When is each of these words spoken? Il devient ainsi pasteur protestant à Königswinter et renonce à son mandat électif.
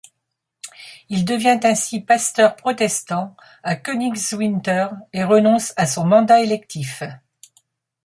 Il 1.09 1.25
devient 1.25 1.59
ainsi 1.61 1.99
pasteur 2.01 2.55
protestant 2.55 3.37
à 3.61 3.75
Königswinter 3.75 4.87
et 5.13 5.23
renonce 5.23 5.73
à 5.77 5.85
son 5.85 6.05
mandat 6.07 6.41
électif. 6.41 7.03